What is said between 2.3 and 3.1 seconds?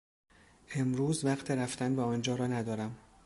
را ندارم.